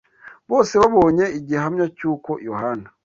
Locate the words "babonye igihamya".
0.81-1.85